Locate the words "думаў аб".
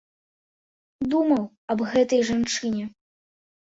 1.11-1.79